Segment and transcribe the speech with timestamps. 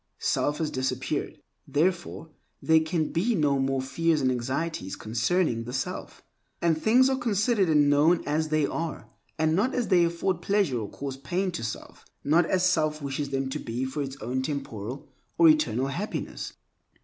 [0.17, 1.37] Self has disappeared.
[1.67, 6.23] Therefore, there can be no more fears and anxieties concerning the self,
[6.59, 10.79] and things are considered and known as they are, and not as they afford pleasure
[10.79, 14.41] or cause pain to self, not as self wishes them to be for its own
[14.41, 16.53] temporal or eternal happiness.